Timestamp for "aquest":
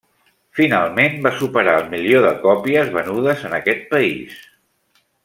3.59-3.85